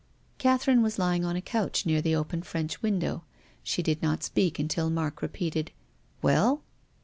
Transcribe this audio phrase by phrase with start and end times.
[0.39, 3.23] Catherine was lying on a couch near tlic open French window.
[3.61, 5.69] She did not speak until Mark repeated,
[6.23, 6.63] "Well?"